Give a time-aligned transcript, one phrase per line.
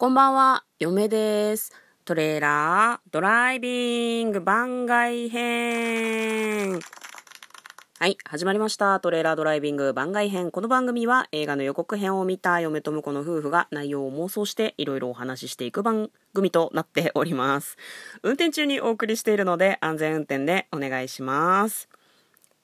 [0.00, 1.74] こんばんは、嫁です。
[2.06, 6.80] トレーラードライビング番外編。
[7.98, 8.98] はい、始まりました。
[9.00, 10.52] トレーラードライビング番外編。
[10.52, 17.76] この番組は映画の予告編を見た嫁と婿の夫婦が内容を妄想していろいろお話ししていく番組となっております。
[18.22, 21.90] 運転中にお送りしているので安全運転でお願いします。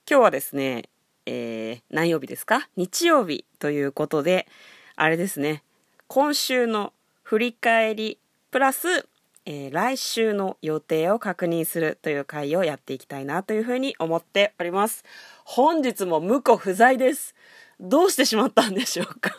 [0.09, 0.89] 今日はですね、
[1.27, 2.67] えー、何曜日ですか？
[2.75, 4.47] 日曜日ということで、
[4.95, 5.61] あれですね、
[6.07, 6.93] 今週の
[7.27, 8.19] 振り返り
[8.51, 9.05] プラス、
[9.45, 15.03] えー、来週の予定を確認するという回をやっていきたいなというふうに思っております。
[15.43, 17.35] 本日も婿不在です。
[17.81, 19.35] どうしてしまったんでしょうか？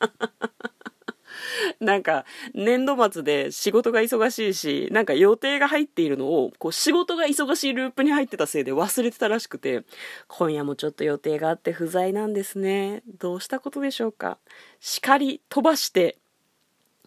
[1.80, 9.84] なんか、年度末で仕事が忙しいし、なんか予定が入っているのを、こう仕事が忙しいループに入ってたせいで忘れてたらしくて、
[10.28, 13.02] 今夜もちょっと予定があって不在なんですね。
[13.18, 14.36] どうしたことでしょうか？
[14.80, 16.18] 叱り飛ばして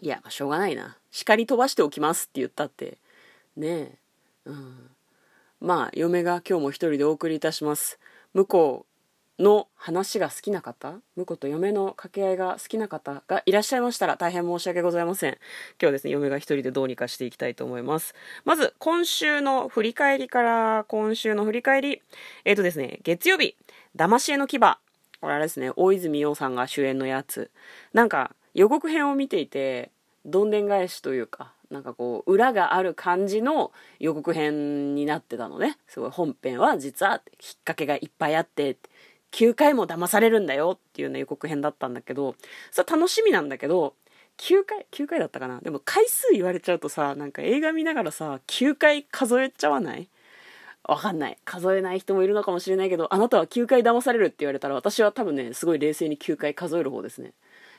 [0.02, 0.98] いや、しょうがないな。
[1.12, 2.98] 叱り飛ばしておきますって言ったって。
[3.56, 3.98] ねえ。
[4.46, 4.90] うん。
[5.62, 7.98] まあ、嫁が今日も一人でお送りいたします。
[8.34, 8.86] 向こ
[9.40, 11.00] うの話が好きな方？
[11.18, 15.38] 婿と嫁の掛け合いが好きな方がいらっしゃいましたら大変申し訳ございません。
[15.82, 18.14] 今日ですね、嫁が一人でどうにかしていきたいと思います。
[18.44, 22.02] まず、今週の振り返りから、今週の振り返り。
[22.44, 23.56] えっ、ー、とですね、月曜日、
[23.96, 24.60] 騙し絵の牙。
[24.60, 27.50] これあれですね、大泉洋さんが主演のやつ。
[27.94, 29.92] なんか、予告編を見ていて、
[30.26, 35.78] どんでん返しというか、なんかこう、裏がある感じの予告編になってたのね。
[35.88, 37.22] すごい本編は実は引っ
[37.66, 38.78] 掛けがいっぱいあって、
[39.32, 42.36] 9回も騙されるんだよっていうね予告編だったんだけど、
[42.72, 43.94] それ楽しみなんだけど、
[44.38, 50.10] 9回、9回だったかなでも回数言われちゃうとさ、なんか映画見ながらさ、9回数えちゃわない？
[50.84, 51.38] わかんない。
[51.46, 57.34] 数えない人もいるのかもしれないけど、あなたは9回騙されるって言われたら、私は多分ね、すごい冷静に9回数える方ですね。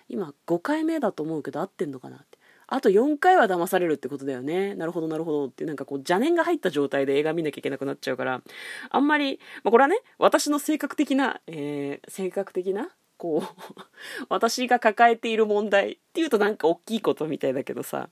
[0.08, 4.74] 今5回目だと思うけど合ってんのかなってあと4回は騙されるってことだよね。
[4.74, 5.46] なるほど、なるほど。
[5.46, 8.42] って、なんかこう、邪念が入った状態で映画見なきゃいけなくなっちゃうから、
[8.90, 12.88] あんまり、まあ、これはね、私の性格的な、えー、性格的な
[13.18, 13.82] こう
[14.28, 18.10] 私が抱えている問題っていうとなんか大きいことみたいだけどさ。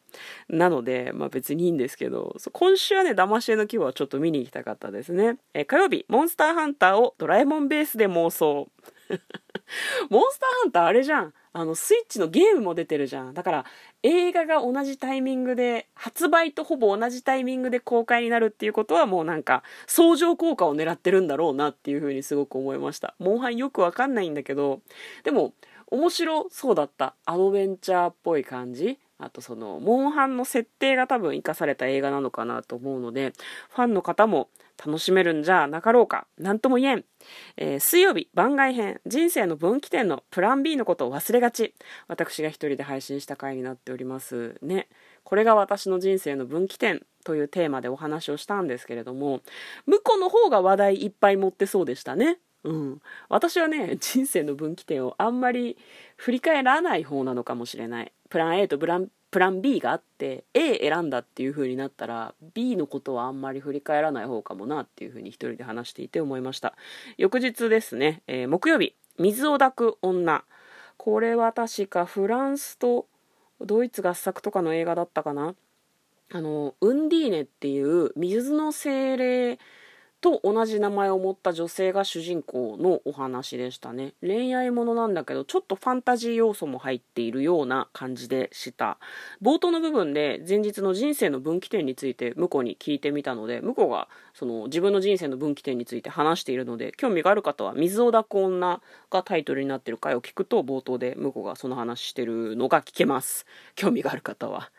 [0.48, 5.38] なので、まあ別にいいんですけど、今週はね、騙し絵の規模はちょっと見に行きたかったですね。
[5.52, 8.70] え、火曜日、モンスターハンターをドラえもんベースで妄想。
[10.08, 11.34] モンスターハンターあれじゃん。
[11.56, 13.32] あの、スイッチのゲームも出てるじゃん。
[13.32, 13.64] だから、
[14.02, 23.14] 映画が同じタイミングで、発売とほぼ同じタイミングで公開になるっていうことはもうなんか、相乗効果を狙ってるんだろうなっていうふうにすごく思いました。
[23.20, 24.80] モンハンよくわかんないんだけど、
[25.22, 25.54] でも、
[25.86, 27.14] 面白そうだった。
[27.24, 28.98] アドベンチャーっぽい感じ。
[29.24, 33.32] あとその、モンハンの設定が多分活かされた映画なのかなと思うので、
[33.70, 34.48] ファンの方も
[34.84, 36.26] 楽しめるんじゃなかろうか。
[36.38, 37.04] なんとも言えん。
[37.56, 41.74] えー、水曜日番外編人生の分岐点のプラン B のことを忘れがち。
[42.08, 44.88] 私が一人で配信した回になっておりますね。
[45.22, 49.40] これが私の人生の分岐点というテーマでお話をしたんですけれども、
[49.86, 52.38] 向こうの方が話題いっぱい持ってそうでしたね。
[52.64, 53.02] うん。
[53.28, 55.76] 私はね、人生の分岐点をあんまり
[56.16, 58.12] 振り返らない方なのかもしれない。
[58.28, 66.74] プラン A とプランプラン B があって A 選んだっていう風になったら B のことはあんまり振り返らない方かもなっていう風に一人で話していて思いました
[67.16, 70.44] 翌日ですね、えー、木曜日水を抱く女
[70.98, 73.08] これは確かフランスと
[73.60, 75.56] ドイツ合作とかの映画だったかな
[76.32, 79.58] あのウンディーネっていう水の精霊
[80.24, 84.14] と同じ名前を持った女性が主人公のお話でしたね。
[84.22, 88.96] 恋愛ものなんだけどちょっとファンタジー要素も入っているような感じでした。
[89.42, 98.80] 冒頭の部分で前日の人生の分岐点について向こうに聞いてみたので向こうがその自分の人生の分岐点について話しているので興味がある方は「水を抱く女」
[99.12, 103.44] がタイトルになってる回を聞くと冒頭で向こうがその話してるのが聞けます。
[103.74, 104.70] 興味がある方は、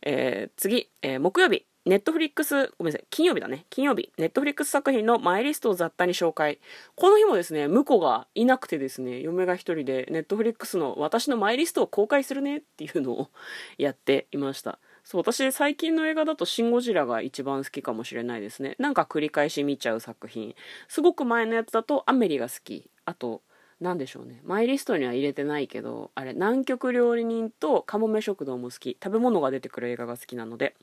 [0.00, 1.66] えー、次、えー、木曜日。
[1.84, 3.66] ネットフリックス、ごめんなさい、金曜日だね。
[3.68, 6.58] 金曜日、ネットフリックス作品のマイリストを雑多に紹介。
[6.94, 13.28] この日もですね、婿がいなくてですね、嫁が一人でネットフリックスの私のマイリストを公開するねっていうのを
[13.76, 14.78] やっていました。
[15.02, 18.76] そう、私最近の映画だとシン・ゴジラが一番好きかもしれないですね。
[18.78, 20.54] なんか繰り返し見ちゃう作品。
[20.88, 22.88] すごく前のやつだとアメリが好き。
[23.04, 23.42] あと、
[23.80, 24.40] なんでしょうね。
[24.44, 28.96] マイリストには入れてないけど、あれ、南極料理人とカモメ食堂も好き。
[29.02, 30.74] 食べ物が出てくる映画が好きなので。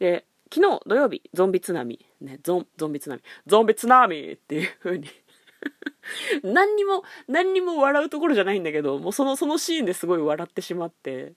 [0.00, 5.08] で、昨日土曜日、ゾンビ津波、ね、ゾン、ゾンビ津波、ゾンビ津波っていう風に。
[6.42, 11.34] 何にも、何にも笑うところじゃないんだけど、もうその、そのシーンですごい笑ってしまって、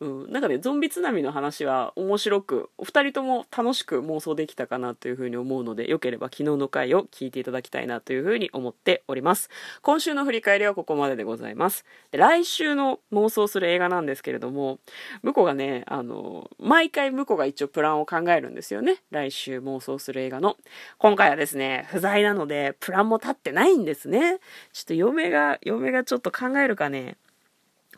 [0.00, 9.50] うん、なんかね、ゾンビ津波の話は面白く、お二人とも楽しく妄想できたかなというふうに思うので、よければ昨日の回を聞いていただきたいなというふうに思っております。
[9.82, 11.84] 今週の振り返りはここまででございます。
[12.10, 14.80] で来週の妄想する映画なんですけれども、
[15.22, 18.96] 向こうがね、あの、毎回向こうが一応プランを考えるんですよね。
[19.12, 20.56] 来週妄想する映画の。
[20.98, 24.40] 今回はですね、不在なので、プランも立ってないんですね。
[24.72, 27.16] ちょっと嫁が、嫁がちょっと考えるかね。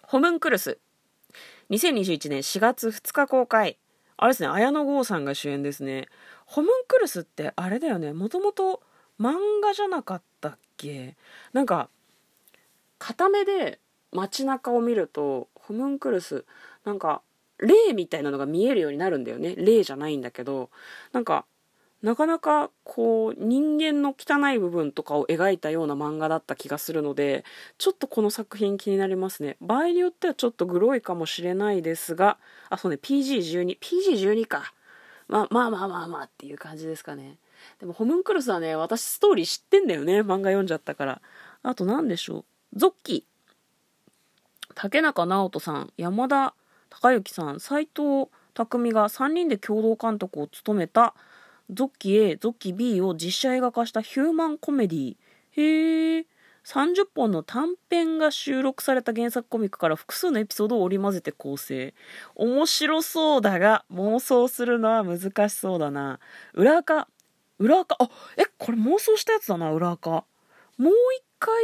[0.02, 0.78] ホムンクルス
[1.70, 3.78] 2021年4月2日公開。
[4.16, 6.08] あれですね、綾野剛さんが主演ですね。
[6.46, 8.82] ホムンクルスってあれだよね、もともと
[9.20, 11.16] 漫画じゃなかったっけ？
[11.52, 11.88] なんか、
[12.98, 13.80] 片目で
[14.12, 16.44] 街中を見ると、ホムンクルス、
[16.84, 17.22] なんか、
[17.58, 19.54] 霊みたいなのが見えるようになるんだよね。
[19.56, 20.70] 霊じゃないんだけど、
[21.12, 21.46] なんか、
[22.02, 27.44] なかなかこう人間の汚い部分とかを描いたような漫画だった気がするので
[27.78, 29.56] ちょっとこの作品気になりますね。
[29.60, 32.38] 場合によってはちょっとグロいかもしれないですが
[32.68, 34.72] あそうね PG12PG12 PG か。
[35.28, 37.38] まあまあまあまあまあっていう感じですかね。
[37.80, 41.22] でもホムンクルスはね私ストーリー知ってんだよね漫画読んじゃったから。
[41.62, 42.44] あと何でしょ
[42.74, 42.78] う。
[42.78, 43.26] ゾッキ
[44.74, 46.54] 竹中直人さん山田
[46.90, 51.14] 孝之さん斎藤匠が3人で共同監督を務めた
[51.70, 55.16] ゾッキ A、ゾッキ B を実写映画化したヒューマンコメディ
[55.52, 56.26] へえ。
[56.64, 61.94] 30本の短編が収録された原作コミックから複数のエピソードを織り交ぜて構成。
[62.34, 66.18] 面白そうだが、妄想するのは難しそうだな。
[66.54, 67.06] 裏垢。
[67.58, 67.96] 裏垢。
[68.00, 70.24] あ、え、これ妄想したやつだな、裏垢。
[70.76, 71.54] もう一回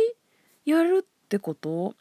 [0.64, 1.96] やるってこと？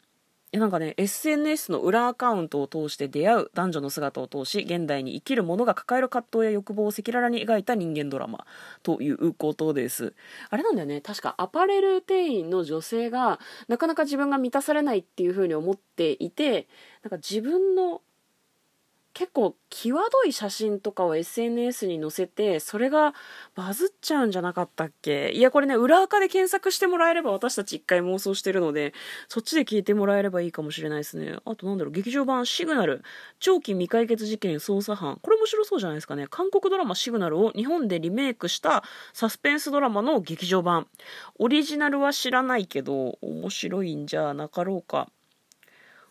[0.58, 8.46] なんかね SNS の裏アカウントを通して出会う男女の姿を通し現代に生きる者が抱える葛藤や欲望を赤裸々に描いた人間ドラマ
[8.82, 10.14] ということです。
[10.50, 11.00] あれなんだよね。
[11.00, 16.68] 確かアパレル店員の女性がなかなか自分が満たされないっていう風に思っていて
[17.02, 18.02] なんか自分の
[19.14, 23.14] 結構際どい写真とかを SNS に載せてそれが
[23.54, 25.30] バズっちゃうんじゃなかったっけ？
[25.32, 28.94] いやこれね裏垢で検索してもらえれば私たち一回妄想してるので
[29.28, 31.36] そっちで聞いてもらえればいいかもしれないですね。
[31.44, 33.02] あとなんだろう劇場版シグナル
[33.38, 35.18] 長期未解決事件捜査班。
[35.22, 36.26] これ面白そうじゃないですかね。
[36.28, 38.82] 韓国ドラマシグナルを日本でリメイクした
[39.12, 40.86] サスペンスドラマの劇場版。
[41.38, 45.08] オリジナルは知らないけど面白いんじゃなかろうか。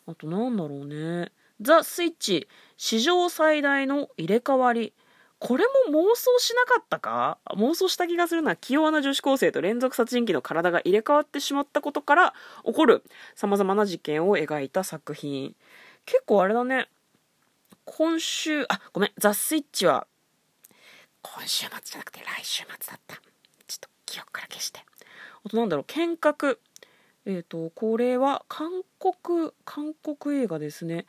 [0.07, 1.31] あとなんだろうね。
[1.61, 2.47] ザ・スイッチ。
[2.83, 4.91] 史上最大の入れ替わり。
[5.37, 7.37] これも妄想しなかったか？
[7.51, 12.33] 妄想した気がするのは器用な女子高生と連続殺人鬼の体が入れ替わってしまったことから
[12.65, 13.03] 起こる
[13.35, 15.55] 様々な事件を描いた作品。
[16.07, 16.89] 結構あれだね。
[17.85, 19.11] 今週あごめん。
[19.19, 20.07] ザ・スイッチは
[21.21, 23.15] 今週末じゃなくて来週末だった。
[23.15, 24.79] ちょっと記憶から消して。
[25.45, 25.85] あとなんだろう。
[25.85, 26.59] 見学
[27.25, 31.05] えーと、これは韓国韓国映画ですね。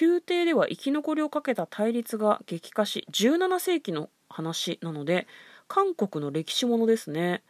[0.00, 5.26] 宮廷では生き残りをかけた対立が激化し17世紀の話なので
[5.66, 7.42] 韓国の歴史ものですね、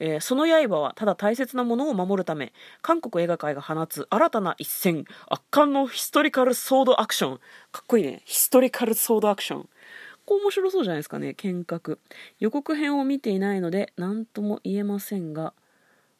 [0.00, 2.52] えー、その刃はただ大切なものを守るため
[2.82, 7.40] 韓国映画界が放つ新たな一戦圧巻のヒストリカルソードアクション。
[7.70, 8.20] かっこいいね。
[8.26, 9.68] ヒストリカルソードアクション。
[10.26, 11.98] こう面白そうじゃないですかね見学
[12.38, 15.54] 予告編を見ていないので何とも言えませんが。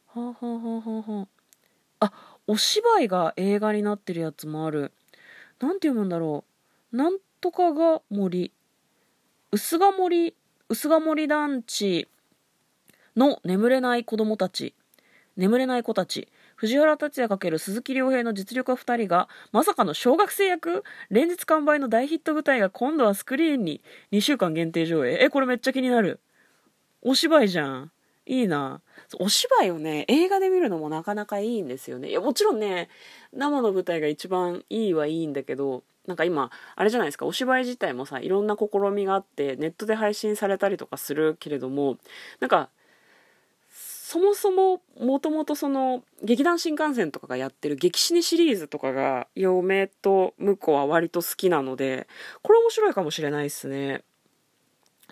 [0.07, 1.32] はあはあはあはあはあ。
[2.03, 2.11] あ
[2.47, 4.91] お芝居が映画になってるやつもある。
[5.59, 6.43] 何て読むんだろ
[6.91, 6.97] う。
[6.97, 8.51] なんとかが森。
[9.51, 10.35] 薄賀森
[10.67, 12.07] 薄賀森団地
[13.15, 14.73] の眠れない子供たち。
[15.37, 16.27] 眠れない子たち。
[16.55, 23.81] 藤原竜也×鈴木亮平の実力派2人がまさかの小学生役連日完売の大ヒット舞台が今度はスクリーンに。
[24.11, 25.23] 2週間限定上映。
[25.23, 26.19] えこれめっちゃ気になる。
[27.01, 27.91] お芝居じゃん。
[28.25, 28.81] いいな
[29.19, 32.09] お芝居をね、映画で見るのもなかなかいいんですよね。
[32.09, 32.89] いや、もちろんね、
[33.33, 41.97] 生の舞台が一番いいはいいんだけど、なんか今、あれじゃないですか、お芝居自体もさ、いろんな試みがあって、ネットで配信されたりとかするけれども、
[42.39, 42.69] なんか、
[43.69, 52.07] そもそも、もともとその、劇団新幹線とかがやってる激死にシリーズとかが、嫁と婿は割と好きなので、
[52.43, 54.03] これ面白いかもしれないですね。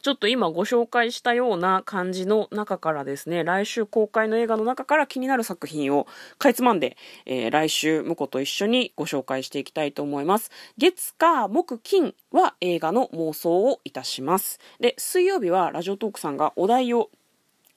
[0.01, 6.07] ちょっと今ご紹介したような感じの中からですね、来週公開の映画の中から気になる作品を
[6.39, 10.51] かいつまんで、えー、来週、婿と一緒にご紹介していきたいと思います。
[10.77, 14.59] 月、火、木、金は映画の妄想をいたします。
[14.79, 17.09] で、水曜日はラジオトークさんがお題を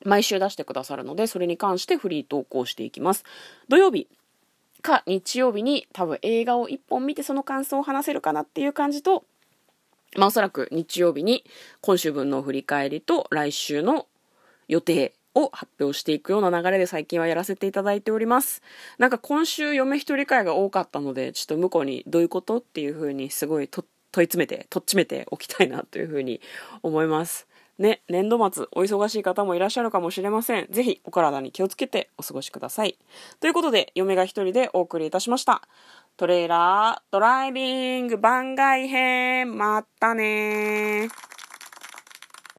[0.05, 3.25] 毎週出してくださるので、それに関してフリー投稿していきます。
[3.69, 4.09] 土曜日、
[4.83, 9.25] か日曜日に多分映画を1本見てその感想を話せるかなっていう感じと、
[10.17, 11.45] まあおそらく日曜日に
[11.81, 14.07] 今週分の振り返りと来週の
[14.69, 18.63] 予定を発表していくような流れで最近はやらせていただいております。
[18.99, 26.41] なんか今週嫁一人会が多かったので、ちょっと向こうにどういうことっていうふうにすごい問い詰めて、とっちめておきたいなというふうに
[26.83, 27.49] 思います。
[27.79, 30.67] ね、年度末お忙しい方もいらっしゃるかもしれません。
[30.71, 32.99] ぜひお体に気をつけてお過ごしください。
[33.41, 35.63] ということで、嫁が一人でお送りいたしました。
[36.17, 41.09] トレーラードライビング番外編、まったね。